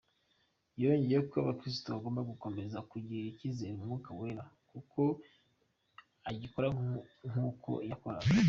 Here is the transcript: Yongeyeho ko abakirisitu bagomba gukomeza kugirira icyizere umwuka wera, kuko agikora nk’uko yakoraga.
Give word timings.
Yongeyeho 0.81 1.23
ko 1.31 1.35
abakirisitu 1.41 1.87
bagomba 1.95 2.21
gukomeza 2.31 2.77
kugirira 2.89 3.27
icyizere 3.31 3.73
umwuka 3.77 4.09
wera, 4.19 4.43
kuko 4.69 5.01
agikora 6.29 6.67
nk’uko 7.31 7.71
yakoraga. 7.89 8.29